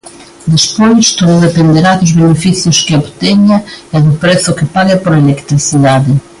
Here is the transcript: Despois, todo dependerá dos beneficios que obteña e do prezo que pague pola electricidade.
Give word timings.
Despois, 0.47 1.13
todo 1.13 1.39
dependerá 1.45 1.95
dos 1.95 2.11
beneficios 2.11 2.77
que 2.83 2.95
obteña 3.01 3.57
e 3.95 4.01
do 4.01 4.13
prezo 4.21 4.55
que 4.57 4.69
pague 4.75 4.95
pola 5.03 5.23
electricidade. 5.25 6.11